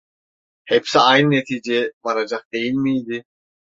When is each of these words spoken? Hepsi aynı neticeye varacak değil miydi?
Hepsi 0.69 0.99
aynı 0.99 1.29
neticeye 1.29 1.91
varacak 2.03 2.51
değil 2.53 2.73
miydi? 2.73 3.23